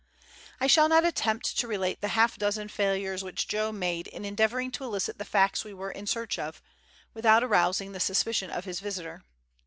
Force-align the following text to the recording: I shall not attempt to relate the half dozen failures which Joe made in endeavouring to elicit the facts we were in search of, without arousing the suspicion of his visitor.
I 0.59 0.65
shall 0.65 0.89
not 0.89 1.05
attempt 1.05 1.59
to 1.59 1.67
relate 1.67 2.01
the 2.01 2.07
half 2.17 2.35
dozen 2.35 2.69
failures 2.69 3.23
which 3.23 3.47
Joe 3.47 3.71
made 3.71 4.07
in 4.07 4.25
endeavouring 4.25 4.71
to 4.71 4.83
elicit 4.83 5.19
the 5.19 5.25
facts 5.25 5.63
we 5.63 5.75
were 5.75 5.91
in 5.91 6.07
search 6.07 6.39
of, 6.39 6.59
without 7.13 7.43
arousing 7.43 7.91
the 7.91 7.99
suspicion 7.99 8.49
of 8.49 8.65
his 8.65 8.79
visitor. 8.79 9.21